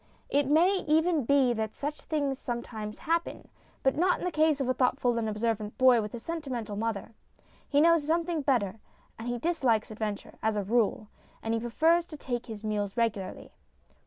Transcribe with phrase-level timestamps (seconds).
[0.29, 3.49] It may even be that such things some times happen.
[3.83, 7.13] But not in the case of a thoughtful and observant boy with a sentimental mother.
[7.69, 8.79] He knows something better,
[9.19, 11.07] and he dislikes adventure, as a rule,
[11.43, 13.51] and he prefers to take his meals regularly.